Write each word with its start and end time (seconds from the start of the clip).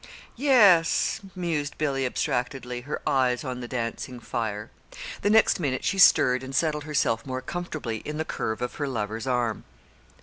"Yes," 0.35 1.19
mused 1.35 1.77
Billy, 1.77 2.07
abstractedly, 2.07 2.81
her 2.81 3.03
eyes 3.05 3.43
on 3.43 3.59
the 3.59 3.67
dancing 3.67 4.19
fire. 4.19 4.71
The 5.21 5.29
next 5.29 5.59
minute 5.59 5.83
she 5.83 5.99
stirred 5.99 6.41
and 6.41 6.55
settled 6.55 6.85
herself 6.85 7.23
more 7.23 7.43
comfortably 7.43 7.97
in 7.97 8.17
the 8.17 8.25
curve 8.25 8.63
of 8.63 8.73
her 8.77 8.87
lover's 8.87 9.27
arm. 9.27 9.63